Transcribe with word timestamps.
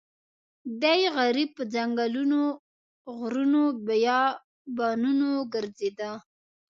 دی 0.81 0.99
غریب 1.17 1.49
په 1.57 1.63
ځنګلونو 1.73 2.41
غرونو 3.17 3.63
بیابانونو 3.87 5.29
ګرځېده. 5.53 6.11